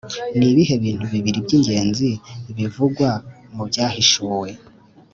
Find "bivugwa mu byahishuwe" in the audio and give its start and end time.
2.57-4.49